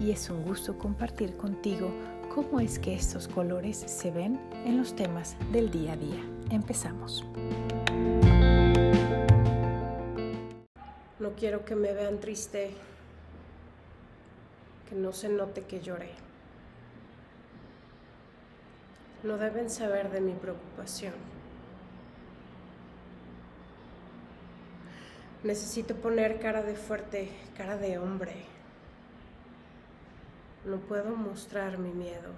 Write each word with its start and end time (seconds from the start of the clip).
y 0.00 0.10
es 0.10 0.28
un 0.30 0.42
gusto 0.42 0.78
compartir 0.78 1.36
contigo 1.36 1.90
cómo 2.34 2.60
es 2.60 2.78
que 2.78 2.94
estos 2.94 3.28
colores 3.28 3.78
se 3.78 4.10
ven 4.10 4.38
en 4.64 4.76
los 4.76 4.94
temas 4.94 5.36
del 5.52 5.70
día 5.70 5.92
a 5.92 5.96
día. 5.96 6.22
Empezamos. 6.50 7.24
No 11.18 11.32
quiero 11.34 11.64
que 11.64 11.74
me 11.74 11.92
vean 11.92 12.20
triste, 12.20 12.72
que 14.88 14.94
no 14.94 15.12
se 15.12 15.28
note 15.28 15.62
que 15.62 15.80
lloré. 15.80 16.10
No 19.22 19.38
deben 19.38 19.70
saber 19.70 20.10
de 20.10 20.20
mi 20.20 20.34
preocupación. 20.34 21.14
Necesito 25.42 25.94
poner 25.96 26.38
cara 26.38 26.62
de 26.62 26.74
fuerte, 26.74 27.30
cara 27.56 27.76
de 27.76 27.98
hombre. 27.98 28.55
No 30.66 30.78
puedo 30.78 31.14
mostrar 31.14 31.78
mi 31.78 31.92
miedo. 31.92 32.32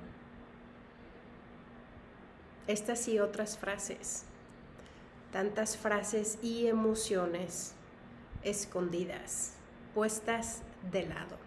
Estas 2.66 3.08
y 3.08 3.18
otras 3.20 3.56
frases, 3.56 4.24
tantas 5.32 5.78
frases 5.78 6.38
y 6.42 6.66
emociones 6.66 7.72
escondidas, 8.42 9.54
puestas 9.94 10.60
de 10.92 11.06
lado. 11.06 11.38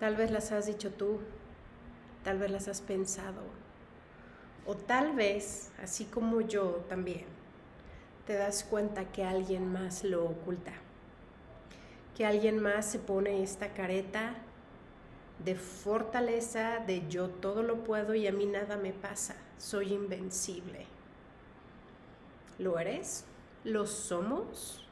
Tal 0.00 0.16
vez 0.16 0.30
las 0.30 0.50
has 0.50 0.64
dicho 0.64 0.90
tú, 0.90 1.20
tal 2.24 2.38
vez 2.38 2.50
las 2.50 2.68
has 2.68 2.80
pensado, 2.80 3.42
o 4.64 4.74
tal 4.74 5.14
vez, 5.14 5.70
así 5.82 6.06
como 6.06 6.40
yo 6.40 6.86
también, 6.88 7.26
te 8.26 8.32
das 8.32 8.64
cuenta 8.64 9.12
que 9.12 9.24
alguien 9.24 9.70
más 9.70 10.04
lo 10.04 10.24
oculta, 10.24 10.72
que 12.16 12.26
alguien 12.26 12.60
más 12.60 12.86
se 12.86 12.98
pone 12.98 13.42
esta 13.42 13.72
careta 13.72 14.34
de 15.44 15.54
fortaleza, 15.54 16.78
de 16.86 17.08
yo 17.08 17.28
todo 17.28 17.62
lo 17.62 17.84
puedo 17.84 18.14
y 18.14 18.26
a 18.26 18.32
mí 18.32 18.46
nada 18.46 18.76
me 18.76 18.92
pasa, 18.92 19.36
soy 19.58 19.92
invencible. 19.92 20.86
¿Lo 22.58 22.78
eres? 22.78 23.24
¿Lo 23.64 23.86
somos? 23.86 24.86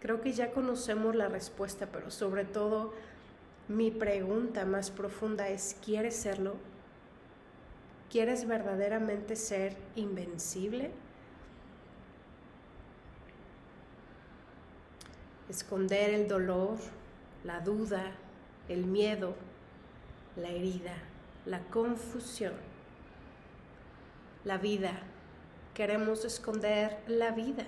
Creo 0.00 0.20
que 0.20 0.32
ya 0.32 0.52
conocemos 0.52 1.14
la 1.14 1.28
respuesta, 1.28 1.86
pero 1.90 2.10
sobre 2.10 2.44
todo 2.44 2.92
mi 3.68 3.90
pregunta 3.90 4.64
más 4.64 4.90
profunda 4.90 5.48
es, 5.48 5.76
¿quieres 5.84 6.16
serlo? 6.16 6.54
¿Quieres 8.10 8.46
verdaderamente 8.46 9.36
ser 9.36 9.76
invencible? 9.96 10.90
Esconder 15.48 16.10
el 16.10 16.28
dolor, 16.28 16.76
la 17.44 17.60
duda, 17.60 18.12
el 18.68 18.84
miedo, 18.84 19.34
la 20.36 20.48
herida, 20.48 20.94
la 21.46 21.60
confusión, 21.70 22.52
la 24.44 24.58
vida. 24.58 25.00
Queremos 25.74 26.24
esconder 26.24 26.98
la 27.06 27.30
vida. 27.30 27.64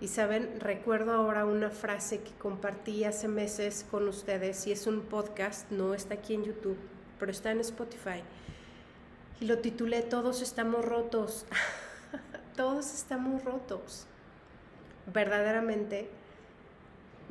Y 0.00 0.08
saben, 0.08 0.60
recuerdo 0.60 1.12
ahora 1.12 1.44
una 1.44 1.70
frase 1.70 2.22
que 2.22 2.32
compartí 2.32 3.04
hace 3.04 3.28
meses 3.28 3.86
con 3.90 4.08
ustedes 4.08 4.66
y 4.66 4.72
es 4.72 4.86
un 4.86 5.02
podcast, 5.02 5.70
no 5.70 5.94
está 5.94 6.14
aquí 6.14 6.34
en 6.34 6.44
YouTube, 6.44 6.78
pero 7.18 7.30
está 7.30 7.52
en 7.52 7.60
Spotify 7.60 8.22
y 9.42 9.46
lo 9.46 9.58
titulé 9.58 10.02
Todos 10.02 10.40
estamos 10.40 10.84
rotos. 10.84 11.46
Todos 12.56 12.94
estamos 12.94 13.42
rotos. 13.42 14.06
Verdaderamente, 15.12 16.08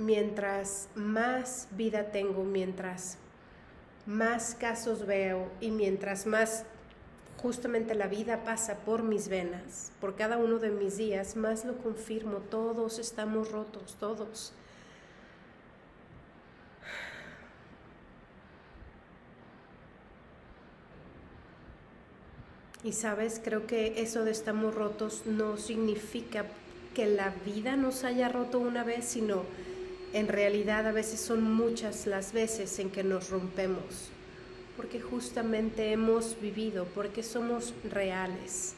mientras 0.06 0.90
más 0.96 1.68
vida 1.72 2.12
tengo, 2.12 2.44
mientras 2.44 3.18
más 4.06 4.56
casos 4.56 5.06
veo 5.06 5.50
y 5.62 5.72
mientras 5.72 6.26
más 6.26 6.66
justamente 7.38 7.96
la 7.96 8.08
vida 8.08 8.44
pasa 8.44 8.80
por 8.80 9.04
mis 9.04 9.28
venas, 9.28 9.92
por 10.00 10.16
cada 10.16 10.38
uno 10.38 10.60
de 10.60 10.70
mis 10.70 10.98
días, 10.98 11.36
más 11.36 11.66
lo 11.66 11.78
confirmo, 11.78 12.38
todos 12.38 13.00
estamos 13.00 13.52
rotos, 13.52 13.96
todos. 14.00 14.54
Y 22.84 22.94
sabes, 22.94 23.40
creo 23.44 23.68
que 23.68 24.02
eso 24.02 24.24
de 24.24 24.32
estamos 24.32 24.74
rotos 24.74 25.24
no 25.26 25.58
significa 25.58 26.46
que 26.96 27.06
la 27.06 27.30
vida 27.46 27.76
nos 27.76 28.04
haya 28.04 28.28
roto 28.28 28.60
una 28.60 28.84
vez, 28.84 29.06
sino 29.06 29.44
en 30.14 30.28
realidad 30.28 30.88
a 30.88 30.92
veces 30.92 31.20
son 31.20 31.44
muchas 31.44 32.06
las 32.08 32.34
veces 32.34 32.80
en 32.80 32.90
que 32.90 33.04
nos 33.04 33.30
rompemos, 33.30 34.10
porque 34.76 35.00
justamente 35.00 35.92
hemos 35.92 36.40
vivido, 36.42 36.86
porque 36.94 37.24
somos 37.24 37.74
reales. 37.90 38.74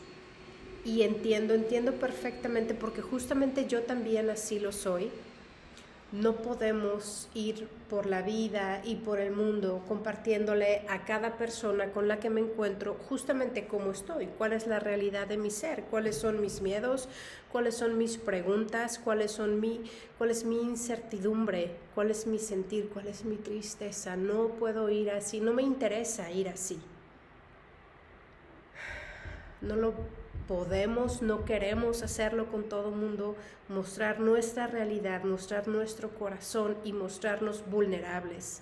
Y 0.85 1.03
entiendo, 1.03 1.53
entiendo 1.53 1.93
perfectamente, 1.93 2.73
porque 2.73 3.01
justamente 3.01 3.67
yo 3.67 3.83
también 3.83 4.29
así 4.29 4.59
lo 4.59 4.71
soy 4.71 5.09
no 6.13 6.35
podemos 6.35 7.27
ir 7.33 7.67
por 7.89 8.05
la 8.05 8.21
vida 8.21 8.83
y 8.85 8.97
por 8.97 9.19
el 9.19 9.31
mundo 9.31 9.83
compartiéndole 9.87 10.85
a 10.87 11.05
cada 11.05 11.37
persona 11.37 11.91
con 11.91 12.07
la 12.07 12.19
que 12.19 12.29
me 12.29 12.39
encuentro 12.39 12.95
justamente 13.09 13.65
cómo 13.65 13.89
estoy, 13.89 14.27
cuál 14.27 14.53
es 14.53 14.67
la 14.67 14.79
realidad 14.79 15.25
de 15.25 15.37
mi 15.37 15.49
ser, 15.49 15.85
cuáles 15.85 16.15
son 16.15 16.39
mis 16.39 16.61
miedos, 16.61 17.09
cuáles 17.51 17.75
son 17.75 17.97
mis 17.97 18.19
preguntas, 18.19 18.99
cuáles 18.99 19.31
son 19.31 19.59
mi, 19.59 19.81
cuál 20.19 20.29
es 20.29 20.45
mi 20.45 20.61
incertidumbre, 20.61 21.71
cuál 21.95 22.11
es 22.11 22.27
mi 22.27 22.37
sentir, 22.37 22.89
cuál 22.89 23.07
es 23.07 23.25
mi 23.25 23.37
tristeza. 23.37 24.15
No 24.15 24.49
puedo 24.49 24.91
ir 24.91 25.09
así, 25.09 25.39
no 25.39 25.51
me 25.51 25.63
interesa 25.63 26.29
ir 26.29 26.47
así. 26.47 26.79
No 29.61 29.75
lo 29.77 29.95
podemos, 30.47 31.21
no 31.21 31.45
queremos 31.45 32.03
hacerlo 32.03 32.51
con 32.51 32.63
todo 32.63 32.91
mundo, 32.91 33.35
mostrar 33.69 34.19
nuestra 34.19 34.67
realidad, 34.67 35.23
mostrar 35.23 35.67
nuestro 35.67 36.09
corazón 36.09 36.77
y 36.83 36.93
mostrarnos 36.93 37.63
vulnerables. 37.69 38.61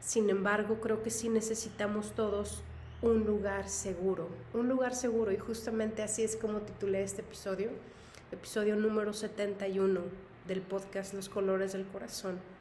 Sin 0.00 0.30
embargo, 0.30 0.80
creo 0.80 1.02
que 1.02 1.10
sí 1.10 1.28
necesitamos 1.28 2.12
todos 2.12 2.62
un 3.02 3.24
lugar 3.24 3.68
seguro, 3.68 4.28
un 4.54 4.68
lugar 4.68 4.94
seguro 4.94 5.32
y 5.32 5.38
justamente 5.38 6.02
así 6.02 6.22
es 6.22 6.36
como 6.36 6.60
titulé 6.60 7.02
este 7.02 7.22
episodio, 7.22 7.70
episodio 8.32 8.76
número 8.76 9.12
71 9.12 10.00
del 10.46 10.62
podcast 10.62 11.12
Los 11.12 11.28
Colores 11.28 11.72
del 11.72 11.84
Corazón 11.86 12.55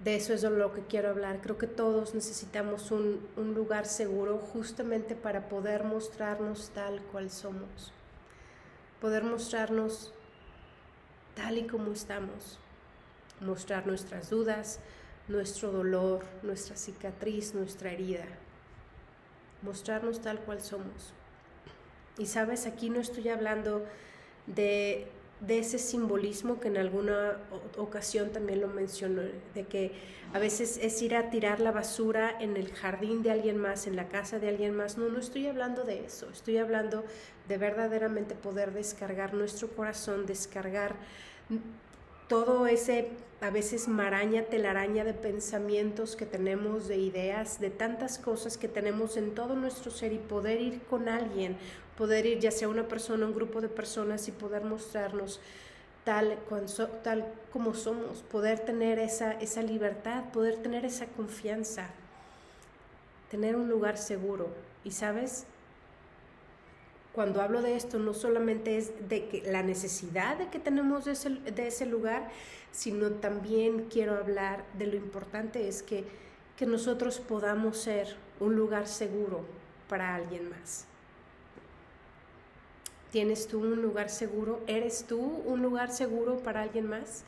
de 0.00 0.16
eso 0.16 0.34
es 0.34 0.42
de 0.42 0.50
lo 0.50 0.72
que 0.72 0.82
quiero 0.82 1.10
hablar. 1.10 1.40
Creo 1.40 1.56
que 1.56 1.66
todos 1.66 2.14
necesitamos 2.14 2.90
un, 2.90 3.20
lugar 3.54 3.86
seguro 3.86 4.38
justamente 4.38 5.14
para 5.14 5.48
poder 5.48 5.84
mostrarnos 5.84 6.70
tal 6.70 7.00
cual 7.12 7.30
somos. 7.30 7.92
Poder 9.00 9.24
mostrarnos 9.24 10.12
tal 11.34 11.58
y 11.58 11.66
como 11.66 11.92
estamos. 11.92 12.58
Mostrar 13.40 13.86
nuestras 13.86 14.30
dudas, 14.30 14.80
nuestro 15.28 15.70
dolor, 15.72 16.24
nuestra 16.42 16.76
cicatriz, 16.76 17.54
nuestra 17.54 17.92
herida. 17.92 18.26
Mostrarnos 19.62 20.20
tal 20.20 20.40
cual 20.40 20.60
somos. 20.60 21.14
Y 22.18 22.26
sabes, 22.26 22.66
aquí 22.66 22.90
no 22.90 23.00
estoy 23.00 23.28
hablando 23.28 23.84
de 24.46 25.08
de 25.40 25.58
ese 25.58 25.78
simbolismo 25.78 26.60
que 26.60 26.68
en 26.68 26.76
alguna 26.76 27.38
ocasión 27.76 28.30
también 28.30 28.60
lo 28.60 28.68
mencionó, 28.68 29.22
de 29.54 29.64
que 29.64 29.92
a 30.32 30.38
veces 30.38 30.78
es 30.82 31.00
ir 31.02 31.14
a 31.14 31.30
tirar 31.30 31.60
la 31.60 31.70
basura 31.70 32.34
en 32.40 32.56
el 32.56 32.72
jardín 32.72 33.22
de 33.22 33.30
alguien 33.30 33.58
más, 33.58 33.86
en 33.86 33.96
la 33.96 34.08
casa 34.08 34.38
de 34.38 34.48
alguien 34.48 34.74
más. 34.74 34.96
No, 34.96 35.08
no 35.08 35.18
estoy 35.18 35.46
hablando 35.46 35.84
de 35.84 36.04
eso, 36.04 36.28
estoy 36.30 36.58
hablando 36.58 37.04
de 37.48 37.58
verdaderamente 37.58 38.34
poder 38.34 38.72
descargar 38.72 39.34
nuestro 39.34 39.68
corazón, 39.68 40.26
descargar 40.26 40.96
todo 42.28 42.66
ese 42.66 43.08
a 43.44 43.50
veces 43.50 43.88
maraña, 43.88 44.44
telaraña 44.44 45.04
de 45.04 45.12
pensamientos 45.12 46.16
que 46.16 46.24
tenemos, 46.24 46.88
de 46.88 46.96
ideas, 46.96 47.60
de 47.60 47.68
tantas 47.68 48.16
cosas 48.16 48.56
que 48.56 48.68
tenemos 48.68 49.18
en 49.18 49.34
todo 49.34 49.54
nuestro 49.54 49.90
ser 49.90 50.14
y 50.14 50.18
poder 50.18 50.62
ir 50.62 50.80
con 50.84 51.10
alguien, 51.10 51.58
poder 51.98 52.24
ir 52.24 52.38
ya 52.38 52.50
sea 52.50 52.68
una 52.68 52.88
persona, 52.88 53.26
un 53.26 53.34
grupo 53.34 53.60
de 53.60 53.68
personas 53.68 54.28
y 54.28 54.32
poder 54.32 54.64
mostrarnos 54.64 55.40
tal, 56.04 56.38
tal 57.02 57.26
como 57.52 57.74
somos, 57.74 58.22
poder 58.22 58.60
tener 58.60 58.98
esa, 58.98 59.32
esa 59.32 59.60
libertad, 59.60 60.24
poder 60.32 60.56
tener 60.56 60.86
esa 60.86 61.04
confianza, 61.04 61.88
tener 63.30 63.56
un 63.56 63.68
lugar 63.68 63.98
seguro. 63.98 64.48
Y 64.84 64.92
sabes, 64.92 65.44
cuando 67.14 67.40
hablo 67.40 67.62
de 67.62 67.76
esto, 67.76 68.00
no 68.00 68.12
solamente 68.12 68.76
es 68.76 69.08
de 69.08 69.28
que 69.28 69.42
la 69.50 69.62
necesidad 69.62 70.36
de 70.36 70.48
que 70.48 70.58
tenemos 70.58 71.04
de 71.04 71.12
ese, 71.12 71.30
de 71.30 71.68
ese 71.68 71.86
lugar, 71.86 72.28
sino 72.72 73.10
también 73.10 73.86
quiero 73.88 74.16
hablar 74.16 74.64
de 74.76 74.88
lo 74.88 74.96
importante 74.96 75.68
es 75.68 75.84
que, 75.84 76.04
que 76.56 76.66
nosotros 76.66 77.20
podamos 77.20 77.76
ser 77.78 78.16
un 78.40 78.56
lugar 78.56 78.88
seguro 78.88 79.44
para 79.88 80.16
alguien 80.16 80.50
más. 80.50 80.86
¿Tienes 83.12 83.46
tú 83.46 83.60
un 83.60 83.80
lugar 83.80 84.10
seguro? 84.10 84.60
¿Eres 84.66 85.04
tú 85.04 85.20
un 85.20 85.62
lugar 85.62 85.92
seguro 85.92 86.38
para 86.38 86.62
alguien 86.62 86.88
más? 86.88 87.22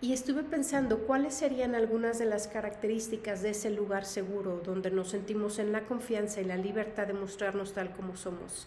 Y 0.00 0.12
estuve 0.12 0.42
pensando 0.42 1.06
cuáles 1.06 1.34
serían 1.34 1.76
algunas 1.76 2.18
de 2.18 2.24
las 2.24 2.48
características 2.48 3.42
de 3.42 3.50
ese 3.50 3.70
lugar 3.70 4.04
seguro 4.04 4.60
donde 4.64 4.90
nos 4.90 5.10
sentimos 5.10 5.60
en 5.60 5.70
la 5.70 5.82
confianza 5.82 6.40
y 6.40 6.44
la 6.44 6.56
libertad 6.56 7.06
de 7.06 7.12
mostrarnos 7.12 7.74
tal 7.74 7.92
como 7.92 8.16
somos. 8.16 8.66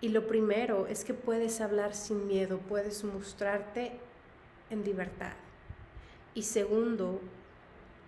Y 0.00 0.08
lo 0.08 0.26
primero 0.26 0.86
es 0.86 1.04
que 1.04 1.14
puedes 1.14 1.60
hablar 1.60 1.94
sin 1.94 2.26
miedo, 2.26 2.58
puedes 2.58 3.04
mostrarte 3.04 3.92
en 4.70 4.84
libertad. 4.84 5.32
Y 6.34 6.42
segundo, 6.42 7.20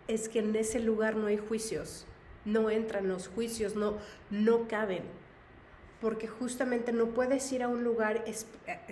es 0.08 0.28
que 0.28 0.38
en 0.38 0.54
ese 0.56 0.80
lugar 0.80 1.16
no 1.16 1.26
hay 1.26 1.36
juicios, 1.36 2.06
no 2.44 2.70
entran 2.70 3.08
los 3.08 3.28
juicios, 3.28 3.76
no, 3.76 3.98
no 4.30 4.68
caben 4.68 5.02
porque 6.02 6.26
justamente 6.26 6.92
no 6.92 7.06
puedes 7.10 7.50
ir 7.52 7.62
a 7.62 7.68
un 7.68 7.84
lugar 7.84 8.24
eh, 8.26 8.34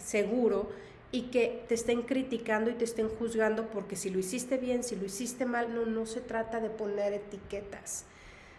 seguro 0.00 0.70
y 1.10 1.22
que 1.22 1.64
te 1.66 1.74
estén 1.74 2.02
criticando 2.02 2.70
y 2.70 2.74
te 2.74 2.84
estén 2.84 3.08
juzgando 3.08 3.66
porque 3.66 3.96
si 3.96 4.10
lo 4.10 4.20
hiciste 4.20 4.58
bien, 4.58 4.84
si 4.84 4.94
lo 4.94 5.04
hiciste 5.04 5.44
mal, 5.44 5.74
no, 5.74 5.84
no 5.86 6.06
se 6.06 6.20
trata 6.20 6.60
de 6.60 6.70
poner 6.70 7.12
etiquetas. 7.12 8.04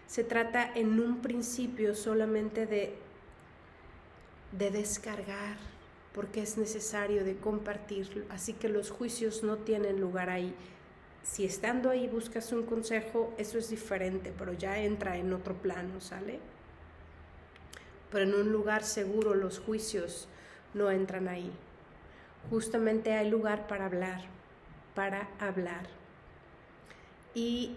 Se 0.06 0.26
trata 0.26 0.70
en 0.76 1.00
un 1.00 1.22
principio 1.22 1.96
solamente 1.96 2.66
de, 2.66 2.94
de 4.52 4.72
descargar, 4.72 5.58
porque 6.14 6.42
es 6.42 6.58
necesario 6.58 7.24
de 7.24 7.38
compartir. 7.38 8.26
Así 8.30 8.54
que 8.54 8.70
los 8.70 8.92
juicios 8.92 9.44
no 9.44 9.58
tienen 9.58 10.02
lugar 10.02 10.30
ahí. 10.30 10.54
Si 11.24 11.46
estando 11.46 11.90
ahí 11.90 12.08
buscas 12.08 12.52
un 12.52 12.66
consejo, 12.66 13.34
eso 13.38 13.58
es 13.58 13.70
diferente, 13.70 14.34
pero 14.38 14.54
ya 14.54 14.80
entra 14.80 15.18
en 15.18 15.34
otro 15.34 15.54
plano, 15.54 16.02
¿sale? 16.02 16.40
pero 18.12 18.26
en 18.26 18.36
un 18.36 18.52
lugar 18.52 18.84
seguro 18.84 19.34
los 19.34 19.60
juicios 19.60 20.28
no 20.74 20.92
entran 20.92 21.28
ahí. 21.28 21.52
Justamente 22.50 23.14
hay 23.14 23.30
lugar 23.30 23.68
para 23.68 23.86
hablar, 23.86 24.22
para 24.94 25.30
hablar. 25.40 25.88
Y 27.34 27.76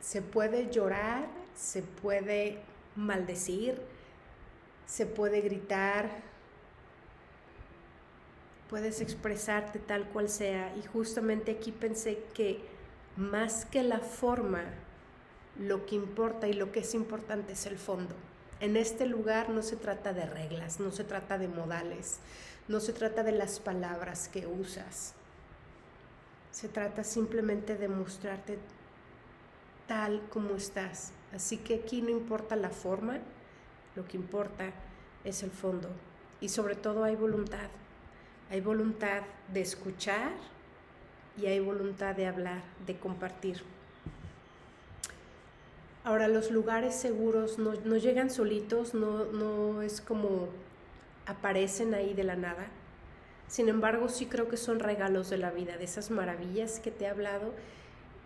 se 0.00 0.20
puede 0.20 0.70
llorar, 0.70 1.28
se 1.54 1.82
puede 1.82 2.58
maldecir, 2.96 3.80
se 4.90 5.06
puede 5.06 5.40
gritar, 5.40 6.10
puedes 8.68 9.00
expresarte 9.00 9.78
tal 9.78 10.08
cual 10.08 10.28
sea. 10.28 10.74
Y 10.76 10.82
justamente 10.82 11.52
aquí 11.52 11.70
pensé 11.70 12.24
que 12.34 12.60
más 13.16 13.64
que 13.66 13.84
la 13.84 14.00
forma, 14.00 14.64
lo 15.60 15.86
que 15.86 15.94
importa 15.94 16.48
y 16.48 16.54
lo 16.54 16.72
que 16.72 16.80
es 16.80 16.94
importante 16.94 17.52
es 17.52 17.66
el 17.66 17.78
fondo. 17.78 18.16
En 18.58 18.76
este 18.76 19.06
lugar 19.06 19.48
no 19.50 19.62
se 19.62 19.76
trata 19.76 20.12
de 20.12 20.26
reglas, 20.26 20.80
no 20.80 20.90
se 20.90 21.04
trata 21.04 21.38
de 21.38 21.46
modales, 21.46 22.18
no 22.66 22.80
se 22.80 22.92
trata 22.92 23.22
de 23.22 23.32
las 23.32 23.60
palabras 23.60 24.28
que 24.28 24.48
usas. 24.48 25.14
Se 26.50 26.68
trata 26.68 27.04
simplemente 27.04 27.76
de 27.76 27.86
mostrarte 27.86 28.58
tal 29.86 30.20
como 30.30 30.56
estás. 30.56 31.12
Así 31.32 31.58
que 31.58 31.76
aquí 31.76 32.02
no 32.02 32.10
importa 32.10 32.56
la 32.56 32.70
forma, 32.70 33.20
lo 33.96 34.06
que 34.06 34.16
importa 34.16 34.70
es 35.24 35.42
el 35.42 35.50
fondo. 35.50 35.88
Y 36.40 36.48
sobre 36.48 36.74
todo 36.74 37.04
hay 37.04 37.16
voluntad. 37.16 37.68
Hay 38.50 38.60
voluntad 38.60 39.22
de 39.52 39.60
escuchar 39.60 40.32
y 41.40 41.46
hay 41.46 41.60
voluntad 41.60 42.14
de 42.14 42.26
hablar, 42.26 42.62
de 42.86 42.96
compartir. 42.98 43.62
Ahora, 46.02 46.28
los 46.28 46.50
lugares 46.50 46.94
seguros 46.94 47.58
no, 47.58 47.74
llegan 47.96 48.30
solitos, 48.30 48.94
no, 48.94 49.26
no 49.26 49.82
es 49.82 50.00
como 50.00 50.48
aparecen 51.26 51.94
ahí 51.94 52.14
de 52.14 52.24
la 52.24 52.36
nada. 52.36 52.66
Sin 53.48 53.68
embargo, 53.68 54.08
sí 54.08 54.26
creo 54.26 54.48
que 54.48 54.56
son 54.56 54.78
regalos 54.78 55.28
de 55.28 55.38
la 55.38 55.50
vida, 55.50 55.76
de 55.76 55.84
esas 55.84 56.10
maravillas 56.10 56.80
que 56.80 56.90
te 56.90 57.04
he 57.04 57.08
hablado 57.08 57.52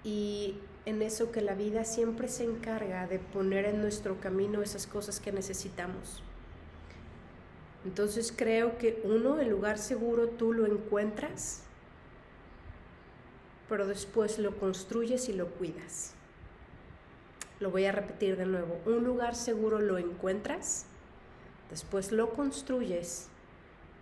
y 0.05 0.59
en 0.85 1.01
eso 1.01 1.33
que 1.33 1.41
la 1.41 1.55
vida 1.55 1.85
siempre 1.85 2.29
se 2.29 2.45
encarga 2.45 3.07
de 3.07 3.19
poner 3.19 3.65
en 3.65 3.81
nuestro 3.81 4.21
camino 4.21 4.63
esas 4.63 4.87
cosas 4.87 5.19
que 5.19 5.33
necesitamos. 5.33 6.23
Entonces 7.85 8.33
creo 8.35 8.79
que 8.79 9.01
uno, 9.05 9.41
el 9.41 9.49
lugar 9.49 9.79
seguro 9.79 10.29
tú 10.29 10.53
lo 10.53 10.67
encuentras, 10.67 11.63
pero 13.69 13.87
después 13.87 14.39
lo 14.39 14.57
construyes 14.59 15.29
y 15.29 15.33
lo 15.33 15.49
cuidas. 15.49 16.15
Lo 17.61 17.71
voy 17.71 17.87
a 17.87 17.93
repetir 17.93 18.37
de 18.37 18.47
nuevo. 18.47 18.79
Un 18.85 19.05
lugar 19.05 19.35
seguro 19.35 19.81
lo 19.81 19.97
encuentras, 19.97 20.87
después 21.71 22.13
lo 22.13 22.31
construyes 22.31 23.29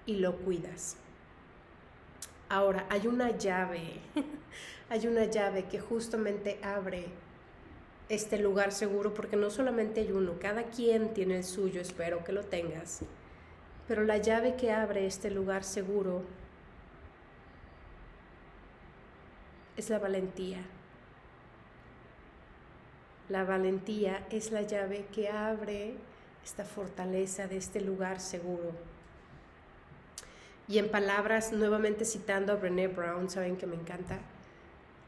y 0.06 0.16
lo 0.16 0.36
cuidas. 0.38 0.96
Ahora, 2.52 2.84
hay 2.90 3.06
una 3.06 3.30
llave, 3.30 3.94
hay 4.90 5.06
una 5.06 5.24
llave 5.24 5.64
que 5.64 5.80
justamente 5.80 6.58
abre 6.62 7.06
este 8.10 8.36
lugar 8.36 8.72
seguro, 8.72 9.14
porque 9.14 9.36
no 9.36 9.48
solamente 9.48 10.02
hay 10.02 10.12
uno, 10.12 10.34
cada 10.38 10.64
quien 10.64 11.14
tiene 11.14 11.38
el 11.38 11.44
suyo, 11.44 11.80
espero 11.80 12.22
que 12.24 12.32
lo 12.32 12.44
tengas, 12.44 13.00
pero 13.88 14.04
la 14.04 14.18
llave 14.18 14.54
que 14.56 14.70
abre 14.70 15.06
este 15.06 15.30
lugar 15.30 15.64
seguro 15.64 16.24
es 19.78 19.88
la 19.88 19.98
valentía. 19.98 20.60
La 23.30 23.44
valentía 23.44 24.26
es 24.28 24.52
la 24.52 24.60
llave 24.60 25.06
que 25.10 25.30
abre 25.30 25.94
esta 26.44 26.66
fortaleza 26.66 27.46
de 27.46 27.56
este 27.56 27.80
lugar 27.80 28.20
seguro. 28.20 28.91
Y 30.68 30.78
en 30.78 30.90
palabras, 30.90 31.52
nuevamente 31.52 32.04
citando 32.04 32.52
a 32.52 32.56
Brené 32.56 32.88
Brown, 32.88 33.28
saben 33.28 33.56
que 33.56 33.66
me 33.66 33.74
encanta, 33.74 34.18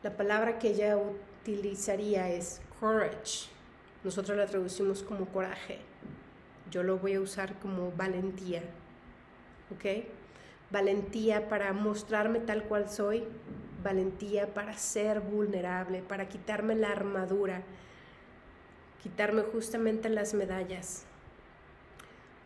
la 0.03 0.17
palabra 0.17 0.59
que 0.59 0.69
ella 0.69 0.97
utilizaría 0.97 2.29
es 2.31 2.61
courage. 2.81 3.49
Nosotros 4.03 4.37
la 4.37 4.47
traducimos 4.47 5.03
como 5.03 5.27
coraje. 5.27 5.79
Yo 6.71 6.83
lo 6.83 6.99
voy 6.99 7.15
a 7.15 7.21
usar 7.21 7.55
como 7.61 7.93
valentía. 7.93 8.63
¿Ok? 9.75 10.05
Valentía 10.71 11.49
para 11.49 11.73
mostrarme 11.73 12.41
tal 12.41 12.65
cual 12.65 12.91
soy. 12.91 13.25
Valentía 13.83 14.53
para 14.53 14.77
ser 14.77 15.21
vulnerable, 15.21 16.03
para 16.03 16.29
quitarme 16.29 16.75
la 16.75 16.91
armadura 16.91 17.63
quitarme 19.05 19.43
justamente 19.43 20.09
las 20.09 20.33
medallas, 20.33 21.05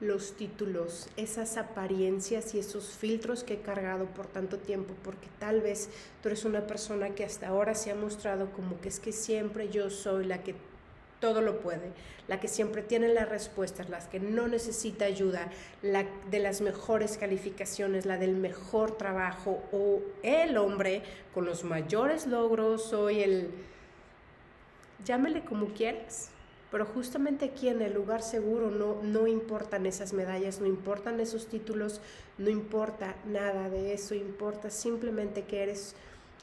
los 0.01 0.35
títulos, 0.37 1.09
esas 1.17 1.57
apariencias 1.57 2.55
y 2.55 2.61
esos 2.61 2.91
filtros 2.91 3.43
que 3.43 3.55
he 3.55 3.61
cargado 3.61 4.07
por 4.07 4.27
tanto 4.27 4.59
tiempo, 4.59 4.95
porque 5.03 5.29
tal 5.41 5.61
vez 5.61 5.91
tú 6.23 6.29
eres 6.29 6.45
una 6.45 6.67
persona 6.67 7.11
que 7.11 7.25
hasta 7.25 7.49
ahora 7.49 7.75
se 7.75 7.91
ha 7.91 7.97
mostrado 7.97 8.53
como 8.53 8.81
que 8.81 8.89
es 8.89 9.01
que 9.01 9.13
siempre 9.13 9.71
yo 9.71 9.91
soy 9.91 10.25
la 10.25 10.43
que 10.45 10.55
todo 11.21 11.41
lo 11.41 11.59
puede, 11.59 11.91
la 12.29 12.39
que 12.39 12.47
siempre 12.47 12.83
tiene 12.83 13.09
las 13.09 13.29
respuestas, 13.29 13.89
la 13.91 13.99
que 13.99 14.21
no 14.21 14.47
necesita 14.47 15.05
ayuda, 15.05 15.51
la 15.83 16.07
de 16.31 16.39
las 16.39 16.61
mejores 16.61 17.19
calificaciones, 17.19 18.07
la 18.07 18.19
del 18.19 18.37
mejor 18.37 18.97
trabajo 18.97 19.65
o 19.73 20.01
el 20.23 20.57
hombre 20.59 21.03
con 21.35 21.45
los 21.45 21.65
mayores 21.65 22.29
logros, 22.29 22.85
soy 22.85 23.23
el... 23.23 23.51
llámele 25.05 25.45
como 25.45 25.67
quieras 25.75 26.31
pero 26.71 26.85
justamente 26.85 27.47
aquí 27.47 27.69
en 27.69 27.81
el 27.81 27.95
lugar 27.95 28.23
seguro 28.23 28.71
no, 28.71 29.03
no 29.03 29.27
importan 29.27 29.87
esas 29.87 30.13
medallas, 30.13 30.61
no 30.61 30.67
importan 30.67 31.19
esos 31.21 31.47
títulos, 31.47 32.01
no 32.37 32.51
importa 32.51 33.17
nada 33.27 33.71
de 33.71 33.95
eso, 33.95 34.15
importa 34.15 34.71
simplemente 34.71 35.45
que 35.45 35.63
eres 35.63 35.95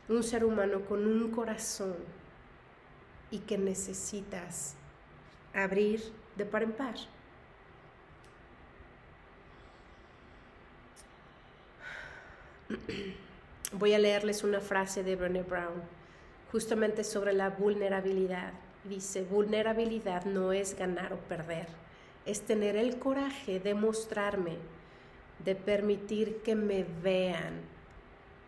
un 0.09 0.23
ser 0.23 0.43
humano 0.43 0.81
con 0.81 1.05
un 1.05 1.31
corazón 1.31 1.95
y 3.31 3.39
que 3.39 3.57
necesitas 3.57 4.75
abrir 5.53 6.01
de 6.35 6.45
par 6.45 6.63
en 6.63 6.71
par. 6.71 6.95
Voy 13.73 13.93
a 13.93 13.99
leerles 13.99 14.43
una 14.43 14.59
frase 14.59 15.03
de 15.03 15.15
Brené 15.15 15.43
Brown, 15.43 15.83
justamente 16.51 17.03
sobre 17.03 17.33
la 17.33 17.49
vulnerabilidad. 17.49 18.53
Dice, 18.87 19.23
vulnerabilidad 19.23 20.25
no 20.25 20.51
es 20.53 20.77
ganar 20.77 21.13
o 21.13 21.17
perder, 21.17 21.67
es 22.25 22.41
tener 22.41 22.75
el 22.75 22.99
coraje 22.99 23.59
de 23.59 23.73
mostrarme, 23.73 24.57
de 25.43 25.55
permitir 25.55 26.43
que 26.43 26.55
me 26.55 26.83
vean, 26.83 27.61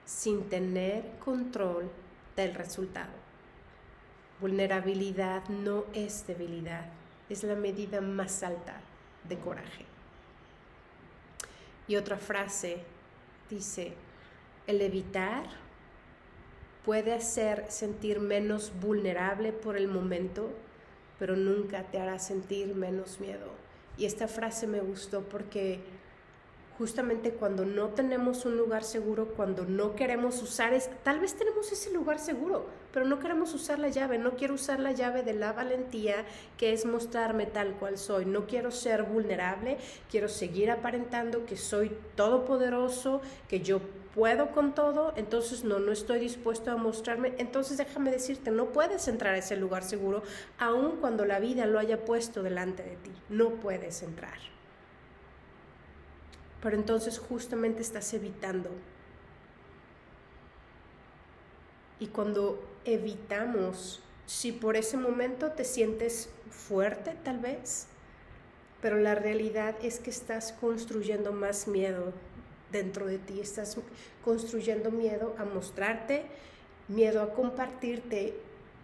sin 0.05 0.47
tener 0.47 1.17
control 1.19 1.89
del 2.35 2.53
resultado. 2.53 3.11
Vulnerabilidad 4.39 5.47
no 5.49 5.85
es 5.93 6.27
debilidad, 6.27 6.85
es 7.29 7.43
la 7.43 7.55
medida 7.55 7.99
más 7.99 8.43
alta 8.43 8.79
de 9.27 9.37
coraje. 9.39 9.85
Y 11.87 11.95
otra 11.95 12.17
frase 12.17 12.83
dice, 13.49 13.93
el 14.67 14.81
evitar 14.81 15.45
puede 16.87 17.11
hacer 17.11 17.65
sentir 17.67 18.21
menos 18.21 18.71
vulnerable 18.79 19.51
por 19.51 19.75
el 19.75 19.89
momento, 19.89 20.49
pero 21.19 21.35
nunca 21.35 21.83
te 21.83 21.99
hará 21.99 22.17
sentir 22.17 22.75
menos 22.75 23.19
miedo. 23.19 23.51
Y 23.97 24.05
esta 24.05 24.29
frase 24.29 24.67
me 24.67 24.79
gustó 24.79 25.23
porque 25.23 25.81
justamente 26.77 27.31
cuando 27.31 27.65
no 27.65 27.89
tenemos 27.89 28.45
un 28.45 28.55
lugar 28.55 28.83
seguro, 28.83 29.29
cuando 29.35 29.65
no 29.65 29.95
queremos 29.95 30.41
usar, 30.43 30.73
es, 30.73 30.89
tal 31.03 31.19
vez 31.19 31.33
tenemos 31.33 31.71
ese 31.71 31.91
lugar 31.91 32.19
seguro, 32.19 32.67
pero 32.93 33.05
no 33.05 33.19
queremos 33.19 33.53
usar 33.53 33.79
la 33.79 33.89
llave, 33.89 34.19
no 34.19 34.35
quiero 34.35 34.53
usar 34.53 34.79
la 34.79 34.91
llave 34.91 35.23
de 35.23 35.33
la 35.33 35.53
valentía, 35.53 36.25
que 36.57 36.73
es 36.73 36.85
mostrarme 36.85 37.47
tal 37.47 37.73
cual 37.73 37.97
soy, 37.97 38.25
no 38.25 38.45
quiero 38.45 38.71
ser 38.71 39.03
vulnerable, 39.03 39.77
quiero 40.11 40.29
seguir 40.29 40.69
aparentando 40.69 41.45
que 41.45 41.57
soy 41.57 41.91
todopoderoso, 42.15 43.21
que 43.47 43.61
yo 43.61 43.79
puedo 44.13 44.51
con 44.51 44.73
todo, 44.73 45.13
entonces 45.15 45.63
no, 45.63 45.79
no 45.79 45.91
estoy 45.91 46.19
dispuesto 46.19 46.71
a 46.71 46.75
mostrarme, 46.75 47.33
entonces 47.39 47.77
déjame 47.77 48.11
decirte, 48.11 48.51
no 48.51 48.67
puedes 48.67 49.07
entrar 49.07 49.33
a 49.33 49.37
ese 49.39 49.57
lugar 49.57 49.83
seguro, 49.83 50.21
aun 50.59 50.97
cuando 50.97 51.25
la 51.25 51.39
vida 51.39 51.65
lo 51.65 51.79
haya 51.79 52.05
puesto 52.05 52.43
delante 52.43 52.83
de 52.83 52.95
ti, 52.97 53.11
no 53.29 53.51
puedes 53.55 54.03
entrar 54.03 54.56
pero 56.67 56.75
entonces 56.75 57.17
justamente 57.17 57.81
estás 57.81 58.13
evitando. 58.13 58.69
Y 61.97 62.07
cuando 62.07 62.61
evitamos, 62.83 64.01
si 64.25 64.51
por 64.51 64.75
ese 64.75 64.97
momento 64.97 65.53
te 65.53 65.63
sientes 65.63 66.27
fuerte 66.49 67.15
tal 67.23 67.39
vez, 67.39 67.87
pero 68.81 68.97
la 68.97 69.15
realidad 69.15 69.75
es 69.81 70.01
que 70.01 70.09
estás 70.09 70.51
construyendo 70.51 71.31
más 71.31 71.69
miedo 71.69 72.11
dentro 72.69 73.05
de 73.05 73.19
ti, 73.19 73.39
estás 73.39 73.77
construyendo 74.25 74.91
miedo 74.91 75.35
a 75.37 75.45
mostrarte, 75.45 76.25
miedo 76.89 77.21
a 77.21 77.33
compartirte 77.33 78.33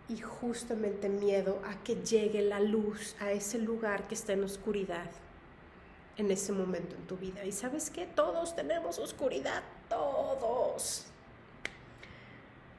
y 0.08 0.22
justamente 0.22 1.10
miedo 1.10 1.60
a 1.66 1.84
que 1.84 1.96
llegue 1.96 2.44
la 2.44 2.62
luz 2.62 3.18
a 3.20 3.34
ese 3.34 3.60
lugar 3.60 4.08
que 4.08 4.16
está 4.16 4.32
en 4.32 4.46
oscuridad 4.46 5.12
en 6.18 6.32
ese 6.32 6.52
momento 6.52 6.96
en 6.96 7.08
tu 7.08 7.18
vida. 7.18 7.44
Y 7.46 7.52
sabes 7.52 7.90
que 7.90 8.06
todos 8.06 8.56
tenemos 8.56 9.00
oscuridad, 9.00 9.64
todos. 9.90 11.06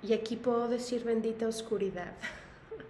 Y 0.03 0.13
aquí 0.13 0.37
puedo 0.37 0.69
decir 0.69 1.03
bendita 1.03 1.49
oscuridad, 1.49 2.13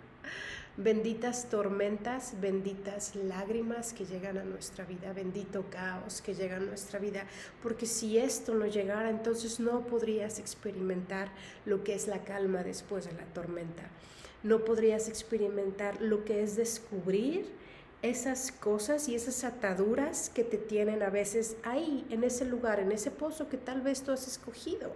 benditas 0.77 1.49
tormentas, 1.49 2.35
benditas 2.41 3.15
lágrimas 3.15 3.93
que 3.93 4.05
llegan 4.05 4.37
a 4.37 4.45
nuestra 4.45 4.85
vida, 4.85 5.13
bendito 5.13 5.65
caos 5.71 6.21
que 6.21 6.35
llega 6.35 6.57
a 6.57 6.61
nuestra 6.61 6.99
vida, 6.99 7.25
porque 7.63 7.87
si 7.87 8.19
esto 8.19 8.55
no 8.55 8.67
llegara, 8.67 9.11
entonces 9.11 9.61
no 9.61 9.87
podrías 9.87 10.41
experimentar 10.41 11.31
lo 11.65 11.85
que 11.85 11.95
es 11.95 12.09
la 12.09 12.25
calma 12.25 12.65
después 12.65 13.05
de 13.05 13.13
la 13.13 13.25
tormenta. 13.27 13.85
No 14.43 14.65
podrías 14.65 15.09
experimentar 15.09 16.03
lo 16.03 16.25
que 16.25 16.43
es 16.43 16.57
descubrir 16.57 17.47
esas 18.05 18.53
cosas 18.53 19.09
y 19.09 19.15
esas 19.15 19.45
ataduras 19.45 20.29
que 20.29 20.45
te 20.45 20.59
tienen 20.59 21.03
a 21.03 21.09
veces 21.09 21.57
ahí, 21.63 22.07
en 22.11 22.23
ese 22.23 22.45
lugar, 22.45 22.79
en 22.79 22.93
ese 22.93 23.11
pozo 23.11 23.49
que 23.49 23.57
tal 23.57 23.81
vez 23.81 24.03
tú 24.03 24.13
has 24.13 24.29
escogido. 24.29 24.93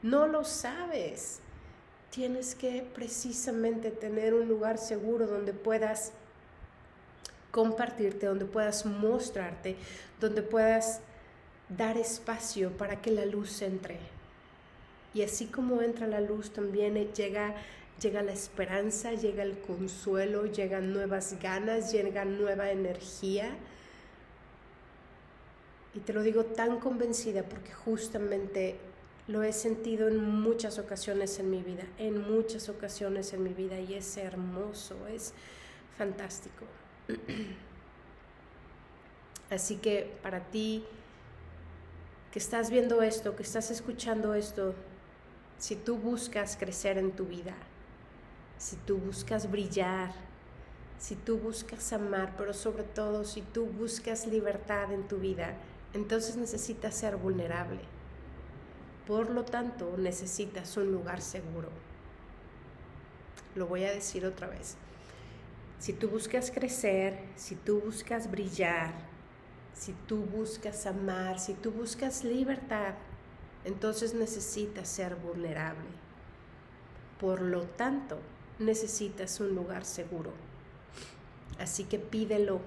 No 0.00 0.26
lo 0.26 0.42
sabes. 0.42 1.40
Tienes 2.10 2.54
que 2.54 2.86
precisamente 2.94 3.90
tener 3.90 4.32
un 4.32 4.48
lugar 4.48 4.78
seguro 4.78 5.26
donde 5.26 5.52
puedas 5.52 6.12
compartirte, 7.50 8.24
donde 8.24 8.46
puedas 8.46 8.86
mostrarte, 8.86 9.76
donde 10.18 10.40
puedas 10.40 11.00
dar 11.68 11.98
espacio 11.98 12.70
para 12.78 13.02
que 13.02 13.10
la 13.10 13.26
luz 13.26 13.60
entre. 13.60 13.98
Y 15.12 15.20
así 15.20 15.48
como 15.48 15.82
entra 15.82 16.06
la 16.06 16.22
luz, 16.22 16.50
también 16.50 16.94
llega 17.12 17.54
llega 18.02 18.22
la 18.22 18.32
esperanza, 18.32 19.12
llega 19.12 19.42
el 19.42 19.58
consuelo, 19.58 20.46
llegan 20.46 20.92
nuevas 20.92 21.38
ganas, 21.40 21.92
llega 21.92 22.24
nueva 22.24 22.70
energía. 22.70 23.56
Y 25.94 26.00
te 26.00 26.12
lo 26.12 26.22
digo 26.22 26.44
tan 26.44 26.80
convencida 26.80 27.42
porque 27.42 27.72
justamente 27.72 28.76
lo 29.28 29.42
he 29.42 29.52
sentido 29.52 30.08
en 30.08 30.18
muchas 30.18 30.78
ocasiones 30.78 31.38
en 31.38 31.50
mi 31.50 31.62
vida, 31.62 31.84
en 31.98 32.28
muchas 32.28 32.68
ocasiones 32.68 33.32
en 33.32 33.44
mi 33.44 33.54
vida 33.54 33.78
y 33.78 33.94
es 33.94 34.16
hermoso, 34.16 35.06
es 35.06 35.32
fantástico. 35.96 36.64
Así 39.50 39.76
que 39.76 40.10
para 40.22 40.40
ti 40.50 40.84
que 42.32 42.38
estás 42.38 42.70
viendo 42.70 43.02
esto, 43.02 43.36
que 43.36 43.42
estás 43.42 43.70
escuchando 43.70 44.32
esto, 44.34 44.74
si 45.58 45.76
tú 45.76 45.98
buscas 45.98 46.56
crecer 46.56 46.96
en 46.96 47.12
tu 47.12 47.26
vida, 47.26 47.54
si 48.62 48.76
tú 48.76 48.96
buscas 48.96 49.50
brillar, 49.50 50.12
si 50.96 51.16
tú 51.16 51.36
buscas 51.36 51.92
amar, 51.92 52.34
pero 52.38 52.54
sobre 52.54 52.84
todo 52.84 53.24
si 53.24 53.42
tú 53.42 53.66
buscas 53.66 54.28
libertad 54.28 54.92
en 54.92 55.08
tu 55.08 55.16
vida, 55.16 55.56
entonces 55.94 56.36
necesitas 56.36 56.94
ser 56.94 57.16
vulnerable. 57.16 57.80
Por 59.04 59.30
lo 59.30 59.44
tanto, 59.44 59.96
necesitas 59.98 60.76
un 60.76 60.92
lugar 60.92 61.22
seguro. 61.22 61.70
Lo 63.56 63.66
voy 63.66 63.82
a 63.82 63.92
decir 63.92 64.24
otra 64.24 64.46
vez. 64.46 64.76
Si 65.80 65.92
tú 65.92 66.08
buscas 66.08 66.52
crecer, 66.52 67.18
si 67.34 67.56
tú 67.56 67.80
buscas 67.80 68.30
brillar, 68.30 68.92
si 69.74 69.92
tú 70.06 70.18
buscas 70.18 70.86
amar, 70.86 71.40
si 71.40 71.54
tú 71.54 71.72
buscas 71.72 72.22
libertad, 72.22 72.94
entonces 73.64 74.14
necesitas 74.14 74.86
ser 74.86 75.16
vulnerable. 75.16 75.90
Por 77.18 77.40
lo 77.40 77.64
tanto, 77.64 78.20
necesitas 78.64 79.40
un 79.40 79.54
lugar 79.54 79.84
seguro. 79.84 80.30
Así 81.58 81.84
que 81.84 81.98
pídelo, 81.98 82.60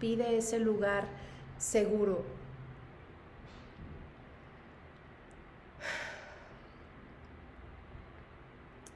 pide 0.00 0.36
ese 0.36 0.58
lugar 0.58 1.06
seguro. 1.58 2.24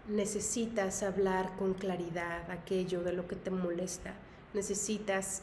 Necesitas 0.09 1.03
hablar 1.03 1.55
con 1.57 1.75
claridad 1.75 2.51
aquello 2.51 3.03
de 3.03 3.13
lo 3.13 3.29
que 3.29 3.37
te 3.37 3.51
molesta. 3.51 4.15
Necesitas 4.55 5.43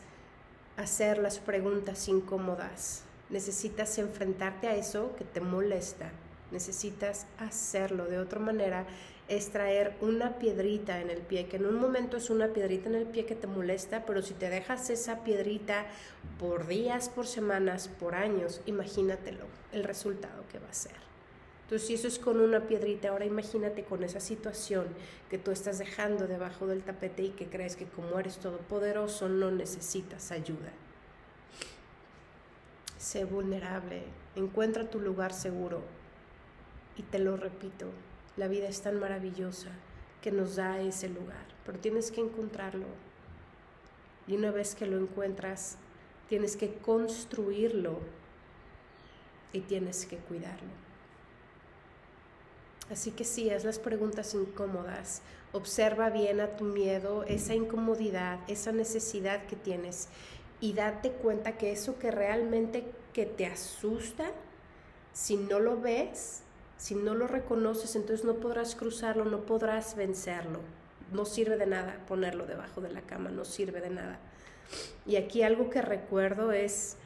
hacer 0.77 1.19
las 1.19 1.37
preguntas 1.39 2.07
incómodas. 2.07 3.03
Necesitas 3.29 3.97
enfrentarte 3.97 4.67
a 4.67 4.75
eso 4.75 5.15
que 5.17 5.23
te 5.23 5.39
molesta. 5.39 6.11
Necesitas 6.51 7.25
hacerlo 7.37 8.05
de 8.05 8.19
otra 8.19 8.39
manera 8.39 8.85
es 9.27 9.49
traer 9.49 9.95
una 10.01 10.37
piedrita 10.37 11.01
en 11.01 11.09
el 11.09 11.19
pie, 11.21 11.47
que 11.47 11.57
en 11.57 11.65
un 11.65 11.75
momento 11.75 12.17
es 12.17 12.29
una 12.29 12.49
piedrita 12.49 12.89
en 12.89 12.95
el 12.95 13.07
pie 13.07 13.25
que 13.25 13.35
te 13.35 13.47
molesta, 13.47 14.05
pero 14.05 14.21
si 14.21 14.35
te 14.35 14.49
dejas 14.49 14.89
esa 14.89 15.23
piedrita 15.23 15.85
por 16.37 16.67
días, 16.67 17.09
por 17.09 17.25
semanas, 17.25 17.87
por 17.87 18.13
años, 18.13 18.61
imagínatelo, 18.65 19.45
el 19.71 19.83
resultado 19.83 20.43
que 20.51 20.59
va 20.59 20.69
a 20.69 20.73
ser. 20.73 21.05
Entonces, 21.63 21.87
si 21.87 21.95
eso 21.95 22.07
es 22.07 22.19
con 22.19 22.39
una 22.39 22.67
piedrita, 22.67 23.09
ahora 23.09 23.25
imagínate 23.25 23.83
con 23.83 24.03
esa 24.03 24.19
situación 24.19 24.85
que 25.31 25.39
tú 25.39 25.49
estás 25.49 25.79
dejando 25.79 26.27
debajo 26.27 26.67
del 26.67 26.83
tapete 26.83 27.23
y 27.23 27.29
que 27.29 27.47
crees 27.47 27.75
que 27.75 27.87
como 27.87 28.19
eres 28.19 28.37
todopoderoso 28.37 29.27
no 29.29 29.49
necesitas 29.49 30.31
ayuda. 30.31 30.71
Sé 32.99 33.25
vulnerable, 33.25 34.03
encuentra 34.35 34.87
tu 34.87 34.99
lugar 34.99 35.33
seguro 35.33 35.81
y 36.97 37.03
te 37.03 37.19
lo 37.19 37.37
repito, 37.37 37.87
la 38.37 38.47
vida 38.47 38.67
es 38.67 38.81
tan 38.81 38.99
maravillosa 38.99 39.69
que 40.21 40.31
nos 40.31 40.55
da 40.55 40.79
ese 40.79 41.09
lugar, 41.09 41.45
pero 41.65 41.79
tienes 41.79 42.11
que 42.11 42.21
encontrarlo. 42.21 42.87
Y 44.27 44.35
una 44.35 44.51
vez 44.51 44.75
que 44.75 44.87
lo 44.87 44.97
encuentras, 44.97 45.77
tienes 46.27 46.55
que 46.55 46.73
construirlo 46.73 47.99
y 49.53 49.61
tienes 49.61 50.05
que 50.05 50.17
cuidarlo. 50.17 50.69
Así 52.91 53.11
que 53.11 53.23
sí, 53.23 53.49
haz 53.49 53.63
las 53.63 53.79
preguntas 53.79 54.33
incómodas, 54.33 55.21
observa 55.53 56.09
bien 56.09 56.39
a 56.39 56.55
tu 56.55 56.65
miedo, 56.65 57.23
esa 57.23 57.55
incomodidad, 57.55 58.39
esa 58.47 58.71
necesidad 58.71 59.45
que 59.47 59.55
tienes 59.55 60.07
y 60.61 60.73
date 60.73 61.11
cuenta 61.11 61.57
que 61.57 61.71
eso 61.71 61.97
que 61.97 62.11
realmente 62.11 62.85
que 63.13 63.25
te 63.25 63.45
asusta, 63.45 64.31
si 65.13 65.37
no 65.37 65.59
lo 65.59 65.79
ves, 65.79 66.44
si 66.77 66.95
no 66.95 67.15
lo 67.15 67.27
reconoces, 67.27 67.95
entonces 67.95 68.25
no 68.25 68.35
podrás 68.35 68.75
cruzarlo, 68.75 69.25
no 69.25 69.41
podrás 69.41 69.95
vencerlo. 69.95 70.59
No 71.11 71.25
sirve 71.25 71.57
de 71.57 71.67
nada 71.67 71.97
ponerlo 72.07 72.45
debajo 72.45 72.81
de 72.81 72.91
la 72.91 73.01
cama, 73.01 73.29
no 73.29 73.45
sirve 73.45 73.81
de 73.81 73.89
nada. 73.89 74.19
Y 75.05 75.15
aquí 75.17 75.43
algo 75.43 75.69
que 75.69 75.81
recuerdo 75.81 76.51
es 76.51 76.97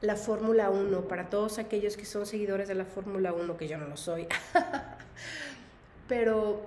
la 0.00 0.16
Fórmula 0.16 0.70
1, 0.70 1.02
para 1.02 1.30
todos 1.30 1.58
aquellos 1.58 1.96
que 1.96 2.04
son 2.04 2.26
seguidores 2.26 2.68
de 2.68 2.74
la 2.74 2.84
Fórmula 2.84 3.32
1, 3.32 3.56
que 3.56 3.68
yo 3.68 3.78
no 3.78 3.86
lo 3.86 3.96
soy. 3.96 4.26
Pero 6.08 6.60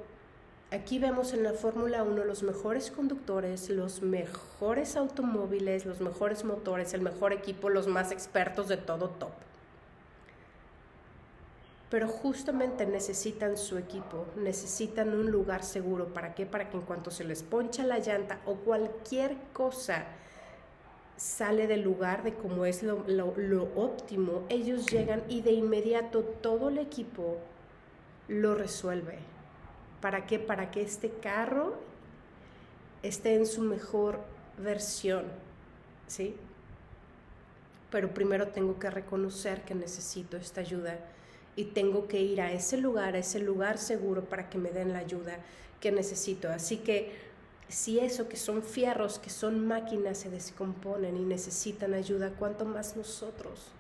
aquí 0.72 1.00
vemos 1.00 1.34
en 1.34 1.44
la 1.44 1.54
Fórmula 1.54 2.04
1 2.04 2.26
los 2.26 2.44
mejores 2.44 2.92
conductores, 2.92 3.70
los 3.70 4.02
mejores 4.02 4.96
automóviles, 4.96 5.86
los 5.86 6.02
mejores 6.02 6.44
motores, 6.44 6.94
el 6.94 7.02
mejor 7.02 7.32
equipo, 7.32 7.70
los 7.70 7.88
más 7.88 8.12
expertos 8.12 8.68
de 8.68 8.78
todo 8.78 9.10
top. 9.10 9.32
Pero 11.90 12.08
justamente 12.08 12.86
necesitan 12.86 13.58
su 13.58 13.78
equipo, 13.78 14.26
necesitan 14.36 15.14
un 15.14 15.32
lugar 15.32 15.64
seguro. 15.64 16.14
¿Para 16.14 16.36
qué? 16.36 16.46
Para 16.46 16.70
que 16.70 16.78
en 16.78 16.84
cuanto 16.84 17.12
se 17.12 17.24
les 17.24 17.44
poncha 17.44 17.84
la 17.84 18.00
llanta 18.00 18.40
o 18.46 18.56
cualquier 18.56 19.38
cosa 19.54 20.06
sale 21.18 21.66
del 21.66 21.82
lugar 21.82 22.24
de 22.24 22.36
cómo 22.36 22.66
es 22.66 22.84
lo, 22.84 22.98
óptimo, 23.76 24.44
ellos 24.50 24.86
llegan 24.86 25.24
y 25.28 25.42
de 25.42 25.52
inmediato 25.52 26.22
todo 26.22 26.70
el 26.70 26.78
equipo 26.78 27.38
lo 28.28 28.54
resuelve. 28.54 29.18
¿Para 30.00 30.28
qué? 30.28 30.38
Para 30.38 30.70
que 30.70 30.84
este 30.84 31.10
carro 31.10 31.76
esté 33.02 33.34
en 33.34 33.48
su 33.48 33.62
mejor 33.62 34.20
versión, 34.60 35.26
¿sí? 36.06 36.36
Pero 37.90 38.14
primero 38.14 38.50
tengo 38.50 38.78
que 38.78 38.92
reconocer 38.92 39.64
que 39.64 39.74
necesito 39.74 40.38
esta 40.38 40.62
ayuda 40.62 41.00
y 41.58 41.66
tengo 41.66 42.08
que 42.08 42.22
ir 42.22 42.40
a 42.40 42.54
ese 42.54 42.78
lugar, 42.78 43.16
a 43.16 43.18
ese 43.18 43.40
lugar 43.40 43.80
seguro 43.80 44.24
para 44.24 44.50
que 44.50 44.60
me 44.60 44.70
den 44.70 44.94
la 44.94 45.00
ayuda 45.00 45.40
que 45.82 45.92
necesito. 45.92 46.50
Así 46.50 46.78
que 46.78 47.12
si 47.68 48.00
eso 48.00 48.30
que 48.30 48.38
son 48.38 48.62
fierros, 48.62 49.20
que 49.20 49.32
son 49.32 49.68
máquinas, 49.68 50.20
se 50.20 50.30
descomponen 50.30 51.18
y 51.18 51.26
necesitan 51.26 51.96
ayuda, 51.96 52.32
¿cuánto 52.38 52.64
más 52.64 52.96
nosotros? 52.96 53.72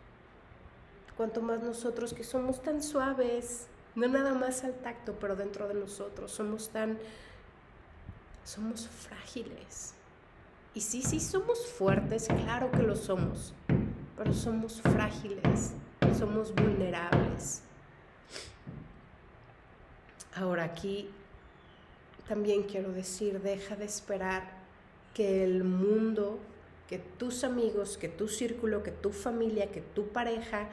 ¿Cuánto 1.15 1.41
más 1.41 1.62
nosotros 1.62 2.13
que 2.13 2.24
somos 2.24 2.62
tan 2.62 2.81
suaves? 2.84 3.67
No 3.96 4.07
nada 4.07 4.34
más 4.34 4.63
al 4.63 4.74
tacto, 4.74 5.15
pero 5.19 5.36
dentro 5.36 5.67
de 5.67 5.75
nosotros 5.75 6.31
somos 6.31 6.69
tan... 6.69 6.98
somos 8.43 8.88
frágiles. 8.88 9.93
Y 10.74 10.81
sí, 10.81 11.03
sí 11.03 11.19
somos 11.19 11.67
fuertes, 11.67 12.27
claro 12.27 12.72
que 12.72 12.84
lo 12.84 12.96
somos, 12.96 13.53
pero 14.15 14.34
somos 14.34 14.81
frágiles, 14.81 15.74
somos 16.17 16.53
vulnerables. 16.53 17.63
Ahora 20.39 20.65
aquí 20.65 21.10
también 22.27 22.63
quiero 22.63 22.91
decir, 22.91 23.41
deja 23.41 23.75
de 23.75 23.86
esperar 23.86 24.44
que 25.15 25.44
el 25.44 25.63
mundo, 25.63 26.38
que 26.88 27.00
tus 27.00 27.44
amigos, 27.44 27.98
que 27.98 28.08
tu 28.08 28.27
círculo, 28.27 28.84
que 28.84 28.91
tu 28.91 29.12
familia, 29.12 29.72
que 29.72 29.82
tu 29.82 30.10
pareja, 30.10 30.67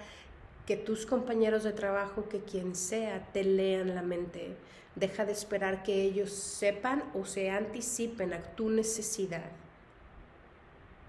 que 0.67 0.77
tus 0.77 1.07
compañeros 1.07 1.63
de 1.63 1.73
trabajo, 1.73 2.29
que 2.29 2.41
quien 2.41 2.75
sea, 2.75 3.27
te 3.33 3.43
lean 3.43 3.95
la 3.95 4.03
mente. 4.03 4.55
Deja 4.97 5.25
de 5.25 5.33
esperar 5.33 5.83
que 5.83 6.03
ellos 6.03 6.31
sepan 6.31 7.03
o 7.15 7.25
se 7.25 7.49
anticipen 7.49 8.35
a 8.35 8.43
tu 8.43 8.69
necesidad. 8.69 9.51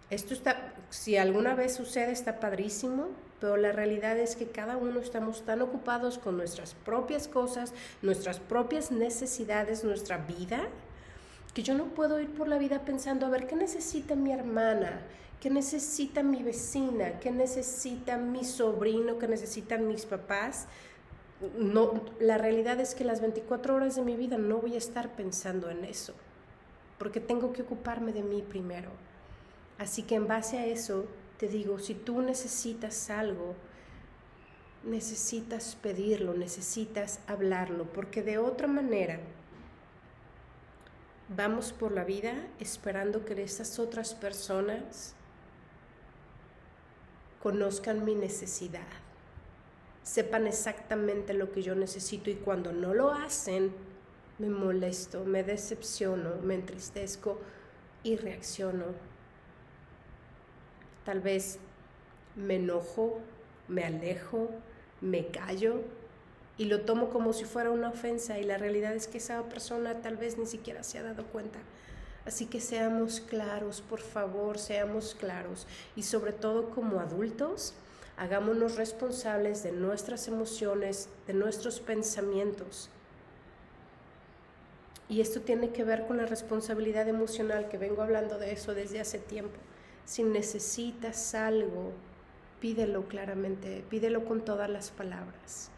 Esto 0.10 0.34
está, 0.34 0.74
si 0.92 1.18
alguna 1.18 1.56
vez 1.56 1.74
sucede, 1.74 2.12
está 2.12 2.40
padrísimo, 2.40 3.08
pero 3.40 3.58
la 3.58 3.72
realidad 3.72 4.18
es 4.18 4.36
que 4.36 4.48
cada 4.48 4.78
uno 4.78 5.00
estamos 5.00 5.44
tan 5.44 5.62
ocupados 5.62 6.20
con 6.20 6.38
nuestras 6.38 6.76
propias 6.76 7.28
cosas, 7.28 7.74
nuestras 8.02 8.40
propias 8.40 8.92
necesidades, 8.92 9.84
nuestra 9.84 10.18
vida, 10.18 10.68
que 11.56 11.64
yo 11.64 11.74
no 11.74 11.86
puedo 11.86 12.20
ir 12.20 12.30
por 12.30 12.48
la 12.48 12.58
vida 12.58 12.86
pensando, 12.86 13.26
a 13.26 13.30
ver, 13.30 13.48
¿qué 13.48 13.56
necesita 13.56 14.16
mi 14.16 14.32
hermana? 14.32 15.02
¿Qué 15.40 15.50
necesita 15.50 16.22
mi 16.22 16.44
vecina? 16.44 17.20
¿Qué 17.20 17.32
necesita 17.32 18.18
mi 18.18 18.44
sobrino? 18.44 19.18
¿Qué 19.18 19.28
necesitan 19.28 19.88
mis 19.88 20.06
papás? 20.06 20.68
No, 21.58 22.02
la 22.20 22.38
realidad 22.38 22.80
es 22.80 22.96
que 22.96 23.04
las 23.04 23.22
24 23.22 23.76
horas 23.76 23.96
de 23.96 24.02
mi 24.02 24.16
vida 24.16 24.38
no 24.38 24.58
voy 24.58 24.76
a 24.76 24.78
estar 24.78 25.16
pensando 25.16 25.70
en 25.70 25.84
eso, 25.84 26.14
porque 26.98 27.20
tengo 27.20 27.54
que 27.54 27.64
ocuparme 27.64 28.14
de 28.14 28.24
mí 28.24 28.42
primero. 28.42 28.90
Así 29.78 30.04
que 30.04 30.16
en 30.16 30.28
base 30.28 30.58
a 30.58 30.66
eso, 30.66 31.06
te 31.38 31.48
digo, 31.48 31.80
si 31.80 31.96
tú 31.96 32.22
necesitas 32.22 33.10
algo, 33.10 33.56
necesitas 34.84 35.76
pedirlo, 35.76 36.34
necesitas 36.34 37.20
hablarlo, 37.28 37.86
porque 37.86 38.24
de 38.24 38.38
otra 38.38 38.68
manera 38.68 39.20
vamos 41.36 41.74
por 41.74 41.92
la 41.92 42.04
vida 42.04 42.48
esperando 42.60 43.26
que 43.26 43.42
estas 43.42 43.80
otras 43.80 44.14
personas 44.14 45.16
conozcan 47.42 48.06
mi 48.06 48.16
necesidad, 48.16 48.88
sepan 50.04 50.48
exactamente 50.48 51.34
lo 51.34 51.52
que 51.52 51.64
yo 51.64 51.76
necesito 51.76 52.30
y 52.30 52.36
cuando 52.36 52.72
no 52.72 52.94
lo 52.94 53.12
hacen, 53.12 53.74
me 54.38 54.50
molesto, 54.50 55.26
me 55.26 55.44
decepciono, 55.44 56.36
me 56.44 56.56
entristezco 56.56 57.40
y 58.04 58.18
reacciono 58.18 59.15
Tal 61.06 61.22
vez 61.22 61.60
me 62.36 62.56
enojo, 62.56 63.20
me 63.68 63.86
alejo, 63.86 64.50
me 65.02 65.28
callo 65.28 65.82
y 66.58 66.66
lo 66.66 66.82
tomo 66.82 67.10
como 67.10 67.34
si 67.34 67.46
fuera 67.46 67.70
una 67.72 67.90
ofensa 67.90 68.40
y 68.40 68.44
la 68.44 68.58
realidad 68.58 68.94
es 68.94 69.08
que 69.08 69.18
esa 69.18 69.44
persona 69.44 70.02
tal 70.02 70.18
vez 70.18 70.38
ni 70.38 70.46
siquiera 70.46 70.84
se 70.84 71.00
ha 71.00 71.04
dado 71.04 71.26
cuenta. 71.26 71.60
Así 72.26 72.48
que 72.48 72.60
seamos 72.60 73.20
claros, 73.20 73.82
por 73.82 74.00
favor, 74.00 74.58
seamos 74.58 75.16
claros 75.16 75.68
y 75.96 76.04
sobre 76.04 76.34
todo 76.34 76.72
como 76.72 77.00
adultos, 77.00 77.74
hagámonos 78.18 78.78
responsables 78.78 79.62
de 79.62 79.72
nuestras 79.72 80.28
emociones, 80.28 81.10
de 81.28 81.34
nuestros 81.34 81.80
pensamientos. 81.80 82.90
Y 85.08 85.22
esto 85.22 85.42
tiene 85.42 85.70
que 85.70 85.84
ver 85.84 86.08
con 86.08 86.18
la 86.18 86.26
responsabilidad 86.26 87.08
emocional, 87.08 87.70
que 87.70 87.78
vengo 87.78 88.02
hablando 88.02 88.40
de 88.40 88.54
eso 88.54 88.74
desde 88.74 89.00
hace 89.00 89.20
tiempo. 89.20 89.60
Si 90.06 90.24
necesitas 90.24 91.34
algo, 91.34 91.92
pídelo 92.62 93.08
claramente, 93.08 93.84
pídelo 93.90 94.24
con 94.26 94.46
todas 94.46 94.70
las 94.70 94.92
palabras. 94.92 95.72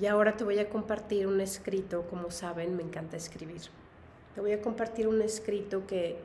Y 0.00 0.06
ahora 0.06 0.36
te 0.36 0.44
voy 0.44 0.58
a 0.58 0.68
compartir 0.68 1.26
un 1.26 1.40
escrito, 1.40 2.02
como 2.08 2.30
saben, 2.30 2.76
me 2.76 2.82
encanta 2.82 3.16
escribir. 3.16 3.62
Te 4.34 4.40
voy 4.40 4.52
a 4.52 4.60
compartir 4.60 5.08
un 5.08 5.22
escrito 5.22 5.86
que, 5.86 6.18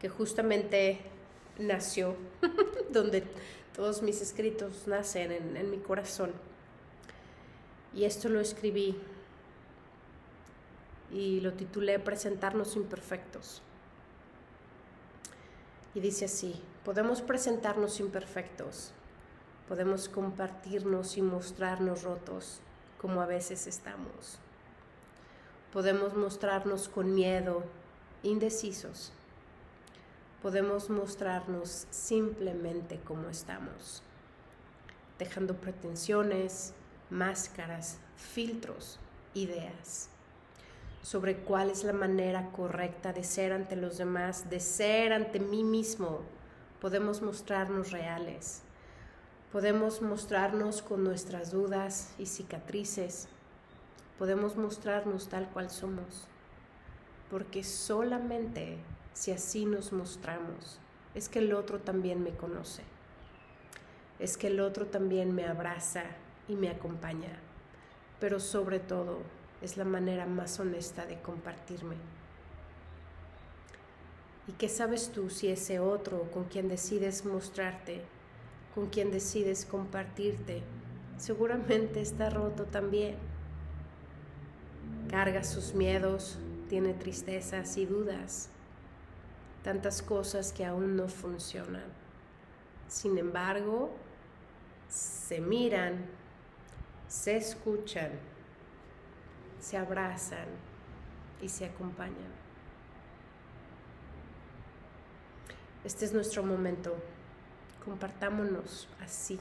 que 0.00 0.08
justamente 0.08 1.00
nació, 1.58 2.16
donde 2.90 3.24
todos 3.74 4.02
mis 4.02 4.20
escritos 4.20 4.86
nacen 4.86 5.32
en, 5.32 5.56
en 5.56 5.70
mi 5.70 5.78
corazón. 5.78 6.32
Y 7.94 8.04
esto 8.04 8.28
lo 8.28 8.40
escribí 8.40 8.96
y 11.12 11.40
lo 11.40 11.52
titulé 11.52 11.98
Presentarnos 11.98 12.76
imperfectos. 12.76 13.62
Y 15.94 16.00
dice 16.00 16.26
así, 16.26 16.62
podemos 16.84 17.20
presentarnos 17.20 17.98
imperfectos, 17.98 18.92
podemos 19.68 20.08
compartirnos 20.08 21.16
y 21.16 21.22
mostrarnos 21.22 22.02
rotos 22.02 22.60
como 23.00 23.20
a 23.20 23.26
veces 23.26 23.66
estamos. 23.66 24.38
Podemos 25.72 26.14
mostrarnos 26.14 26.88
con 26.88 27.14
miedo, 27.14 27.64
indecisos. 28.22 29.12
Podemos 30.42 30.90
mostrarnos 30.90 31.86
simplemente 31.90 33.00
como 33.00 33.28
estamos, 33.28 34.02
dejando 35.18 35.54
pretensiones, 35.56 36.72
máscaras, 37.10 37.98
filtros, 38.16 38.98
ideas 39.34 40.08
sobre 41.02 41.38
cuál 41.38 41.70
es 41.70 41.84
la 41.84 41.92
manera 41.92 42.50
correcta 42.52 43.12
de 43.12 43.24
ser 43.24 43.52
ante 43.52 43.76
los 43.76 43.98
demás, 43.98 44.50
de 44.50 44.60
ser 44.60 45.12
ante 45.12 45.40
mí 45.40 45.64
mismo, 45.64 46.20
podemos 46.80 47.22
mostrarnos 47.22 47.90
reales. 47.90 48.62
Podemos 49.52 50.00
mostrarnos 50.00 50.80
con 50.80 51.02
nuestras 51.02 51.50
dudas 51.50 52.14
y 52.18 52.26
cicatrices. 52.26 53.28
Podemos 54.18 54.56
mostrarnos 54.56 55.28
tal 55.28 55.48
cual 55.48 55.70
somos. 55.70 56.28
Porque 57.30 57.64
solamente 57.64 58.78
si 59.12 59.32
así 59.32 59.66
nos 59.66 59.92
mostramos, 59.92 60.78
es 61.14 61.28
que 61.28 61.40
el 61.40 61.52
otro 61.52 61.80
también 61.80 62.22
me 62.22 62.30
conoce. 62.30 62.82
Es 64.18 64.36
que 64.36 64.46
el 64.48 64.60
otro 64.60 64.86
también 64.86 65.34
me 65.34 65.46
abraza 65.46 66.04
y 66.46 66.54
me 66.54 66.68
acompaña. 66.68 67.38
Pero 68.20 68.38
sobre 68.38 68.78
todo, 68.78 69.18
es 69.62 69.76
la 69.76 69.84
manera 69.84 70.26
más 70.26 70.58
honesta 70.60 71.06
de 71.06 71.20
compartirme. 71.20 71.96
¿Y 74.48 74.52
qué 74.52 74.68
sabes 74.68 75.12
tú 75.12 75.30
si 75.30 75.48
ese 75.48 75.78
otro 75.78 76.30
con 76.32 76.44
quien 76.44 76.68
decides 76.68 77.24
mostrarte, 77.24 78.02
con 78.74 78.88
quien 78.88 79.10
decides 79.10 79.64
compartirte, 79.64 80.62
seguramente 81.18 82.00
está 82.00 82.30
roto 82.30 82.64
también? 82.64 83.16
Carga 85.08 85.44
sus 85.44 85.74
miedos, 85.74 86.38
tiene 86.68 86.94
tristezas 86.94 87.76
y 87.76 87.86
dudas, 87.86 88.48
tantas 89.62 90.02
cosas 90.02 90.52
que 90.52 90.64
aún 90.64 90.96
no 90.96 91.08
funcionan. 91.08 91.84
Sin 92.88 93.18
embargo, 93.18 93.90
se 94.88 95.40
miran, 95.40 96.06
se 97.06 97.36
escuchan, 97.36 98.10
se 99.60 99.76
abrazan 99.76 100.46
y 101.42 101.48
se 101.48 101.66
acompañan. 101.66 102.40
Este 105.84 106.04
es 106.04 106.12
nuestro 106.12 106.42
momento. 106.42 106.94
Compartámonos 107.84 108.88
así, 109.00 109.38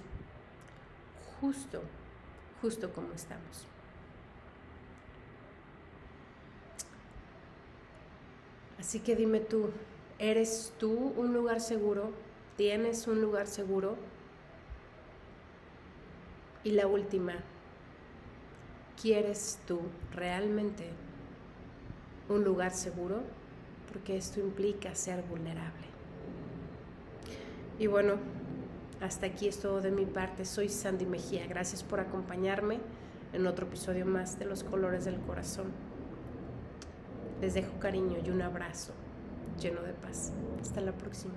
justo, 1.42 1.82
justo 2.62 2.94
como 2.94 3.14
estamos. 3.14 3.66
Así 8.80 9.02
que 9.02 9.16
dime 9.16 9.42
tú, 9.42 9.72
¿eres 10.20 10.74
tú 10.80 11.14
un 11.18 11.34
lugar 11.34 11.60
seguro? 11.60 12.12
¿Tienes 12.56 13.08
un 13.08 13.22
lugar 13.22 13.48
seguro? 13.48 13.98
Y 16.64 16.72
la 16.72 16.88
última, 16.88 17.36
¿quieres 19.02 19.60
tú 19.68 19.80
realmente 20.14 20.90
un 22.28 22.44
lugar 22.44 22.72
seguro? 22.72 23.22
Porque 23.92 24.18
esto 24.18 24.40
implica 24.40 24.94
ser 24.94 25.24
vulnerable. 25.24 25.88
Y 27.80 27.88
bueno, 27.88 28.16
hasta 29.02 29.28
aquí 29.28 29.48
es 29.48 29.60
todo 29.60 29.82
de 29.82 29.92
mi 29.92 30.06
parte. 30.06 30.46
Soy 30.46 30.70
Sandy 30.70 31.06
Mejía. 31.06 31.48
Gracias 31.48 31.84
por 31.84 32.00
acompañarme 32.00 32.80
en 33.34 33.48
otro 33.48 33.66
episodio 33.68 34.06
más 34.06 34.38
de 34.38 34.46
Los 34.46 34.64
Colores 34.64 35.06
del 35.06 35.20
Corazón. 35.22 35.68
Les 37.42 37.54
dejo 37.54 37.80
cariño 37.80 38.18
y 38.24 38.30
un 38.30 38.42
abrazo 38.42 38.94
lleno 39.60 39.82
de 39.82 39.94
paz. 39.94 40.34
Hasta 40.62 40.82
la 40.82 40.92
próxima. 40.92 41.36